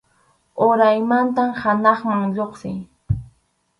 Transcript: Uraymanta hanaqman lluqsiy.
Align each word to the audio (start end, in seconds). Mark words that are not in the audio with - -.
Uraymanta 0.67 1.45
hanaqman 1.61 2.25
lluqsiy. 2.39 2.79